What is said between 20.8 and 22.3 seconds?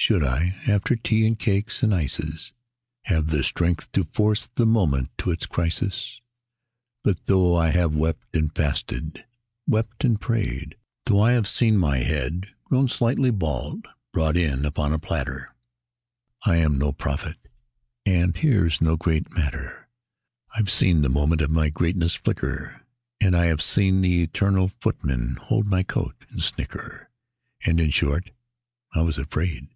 the moment of my greatness